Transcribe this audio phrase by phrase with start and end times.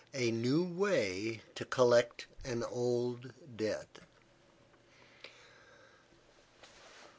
[0.15, 3.99] A NEW WAY TO COLLECT AN OLD DEBT.